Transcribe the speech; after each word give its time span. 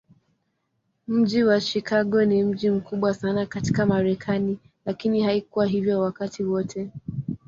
Mji 1.07 1.43
wa 1.43 1.61
Chicago 1.61 2.25
ni 2.25 2.43
mji 2.43 2.69
mkubwa 2.69 3.13
sana 3.13 3.45
katika 3.45 3.85
Marekani, 3.85 4.57
lakini 4.85 5.23
haikuwa 5.23 5.65
hivyo 5.67 5.99
wakati 6.01 6.43
wote. 6.43 6.89